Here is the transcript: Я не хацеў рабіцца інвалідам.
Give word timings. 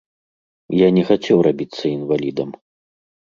Я 0.75 0.87
не 0.97 1.03
хацеў 1.09 1.37
рабіцца 1.49 1.83
інвалідам. 1.97 2.49